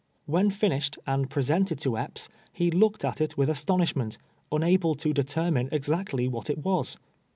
[0.25, 4.17] "When finished, and presented to Epps, he looked at it with astonishment,
[4.51, 6.97] unable to determine exactly what it was.